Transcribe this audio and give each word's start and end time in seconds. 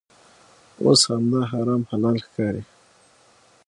اوس 0.83 1.01
همدا 1.11 1.41
حرام 1.51 1.81
حلال 1.91 2.15
ښکاري. 2.25 2.63